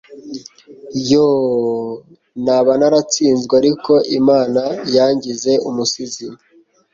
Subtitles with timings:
[1.09, 1.91] yoo!
[2.45, 3.53] naba naratsinzwe!...
[3.61, 4.61] ariko imana
[4.95, 6.27] yangize umusizi